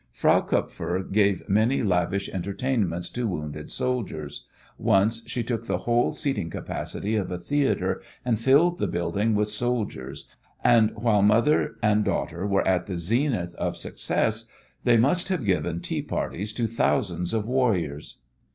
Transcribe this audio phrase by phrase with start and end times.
[0.09, 4.47] Frau Kupfer gave many lavish entertainments to wounded soldiers.
[4.79, 9.47] Once she took the whole seating capacity of a theatre and filled the building with
[9.49, 10.27] soldiers,
[10.63, 14.45] and while mother and daughter were at the zenith of success
[14.85, 18.17] they must have given tea parties to thousands of warriors.